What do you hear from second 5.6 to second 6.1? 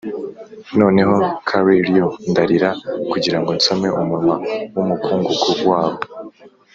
wabo.